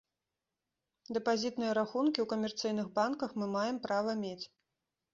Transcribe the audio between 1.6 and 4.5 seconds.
рахункі ў камерцыйных банках мы маем права мець.